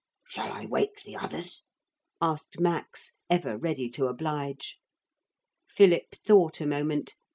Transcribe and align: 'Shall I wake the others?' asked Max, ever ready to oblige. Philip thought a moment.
'Shall 0.25 0.51
I 0.51 0.65
wake 0.65 1.03
the 1.05 1.15
others?' 1.15 1.61
asked 2.19 2.59
Max, 2.59 3.13
ever 3.29 3.55
ready 3.55 3.87
to 3.91 4.07
oblige. 4.07 4.79
Philip 5.69 6.15
thought 6.25 6.59
a 6.59 6.65
moment. 6.65 7.13